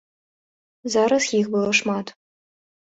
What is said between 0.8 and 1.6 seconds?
Зараз іх